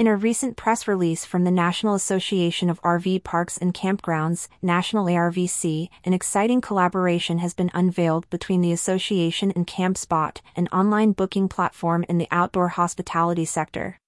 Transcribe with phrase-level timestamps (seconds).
[0.00, 5.04] In a recent press release from the National Association of RV Parks and Campgrounds, National
[5.04, 11.50] ARVC, an exciting collaboration has been unveiled between the association and CampSpot, an online booking
[11.50, 13.98] platform in the outdoor hospitality sector.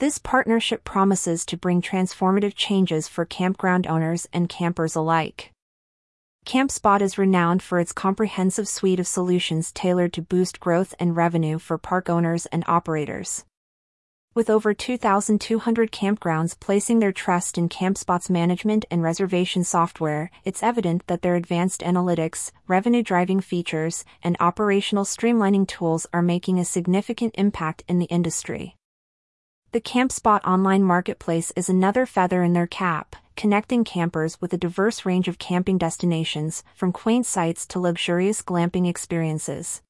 [0.00, 5.52] This partnership promises to bring transformative changes for campground owners and campers alike.
[6.44, 11.60] CampSpot is renowned for its comprehensive suite of solutions tailored to boost growth and revenue
[11.60, 13.44] for park owners and operators.
[14.34, 21.06] With over 2,200 campgrounds placing their trust in CampSpot's management and reservation software, it's evident
[21.06, 27.36] that their advanced analytics, revenue driving features, and operational streamlining tools are making a significant
[27.38, 28.74] impact in the industry.
[29.70, 35.06] The CampSpot online marketplace is another feather in their cap, connecting campers with a diverse
[35.06, 39.80] range of camping destinations, from quaint sites to luxurious glamping experiences.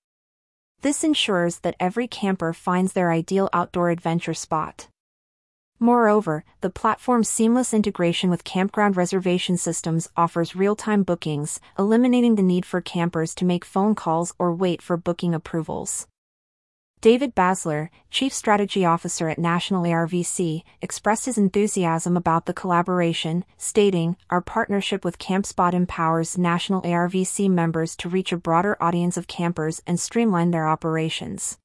[0.83, 4.89] This ensures that every camper finds their ideal outdoor adventure spot.
[5.81, 12.43] Moreover, the platform's seamless integration with campground reservation systems offers real time bookings, eliminating the
[12.43, 16.07] need for campers to make phone calls or wait for booking approvals.
[17.05, 24.17] David Basler, Chief Strategy Officer at National ARVC, expressed his enthusiasm about the collaboration, stating,
[24.31, 29.83] Our partnership with CampSpot empowers National ARVC members to reach a broader audience of campers
[29.87, 31.59] and streamline their operations.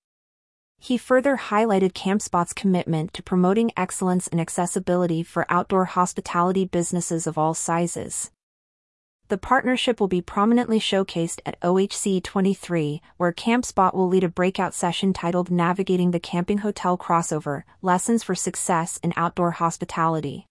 [0.77, 7.37] He further highlighted CampSpot's commitment to promoting excellence and accessibility for outdoor hospitality businesses of
[7.37, 8.29] all sizes
[9.29, 14.73] the partnership will be prominently showcased at OHC 23, where CampSpot will lead a breakout
[14.73, 20.47] session titled Navigating the Camping Hotel Crossover Lessons for Success in Outdoor Hospitality.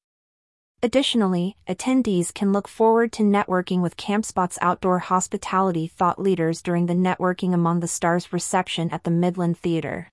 [0.80, 6.94] Additionally, attendees can look forward to networking with CampSpot's outdoor hospitality thought leaders during the
[6.94, 10.08] Networking Among the Stars reception at the Midland Theater.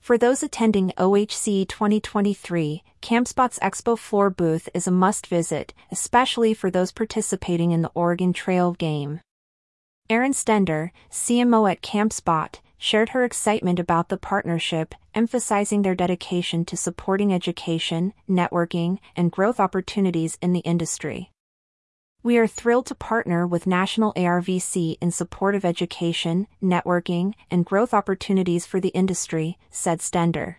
[0.00, 6.70] For those attending OHC 2023, CampSpot's Expo Floor booth is a must visit, especially for
[6.70, 9.20] those participating in the Oregon Trail game.
[10.10, 16.76] Erin Stender, CMO at CampSpot, shared her excitement about the partnership, emphasizing their dedication to
[16.76, 21.30] supporting education, networking, and growth opportunities in the industry.
[22.28, 27.94] We are thrilled to partner with National ARVC in support of education, networking, and growth
[27.94, 30.56] opportunities for the industry, said Stender.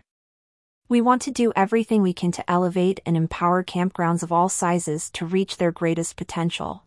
[0.87, 5.11] We want to do everything we can to elevate and empower campgrounds of all sizes
[5.11, 6.85] to reach their greatest potential.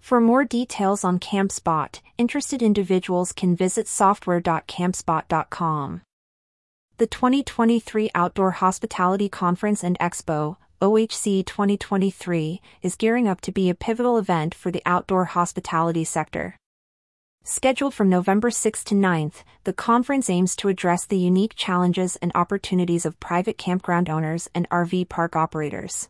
[0.00, 6.00] For more details on CampSpot, interested individuals can visit software.campspot.com.
[6.96, 13.74] The 2023 Outdoor Hospitality Conference and Expo, OHC 2023 is gearing up to be a
[13.74, 16.56] pivotal event for the outdoor hospitality sector.
[17.44, 22.32] Scheduled from November 6 to 9th, the conference aims to address the unique challenges and
[22.34, 26.08] opportunities of private campground owners and RV park operators.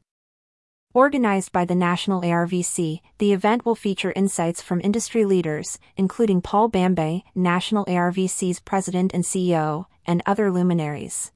[0.95, 6.71] Organized by the National ARVC, the event will feature insights from industry leaders, including Paul
[6.71, 11.31] Bambei, National ARVC's president and CEO, and other luminaries.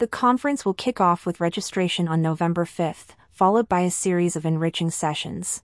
[0.00, 4.46] The conference will kick off with registration on November 5th, followed by a series of
[4.46, 5.62] enriching sessions.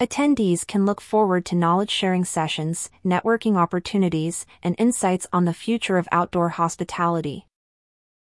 [0.00, 5.96] Attendees can look forward to knowledge sharing sessions, networking opportunities, and insights on the future
[5.96, 7.46] of outdoor hospitality.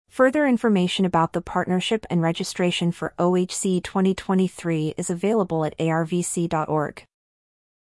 [0.07, 7.03] Further information about the partnership and registration for OHC 2023 is available at arvc.org.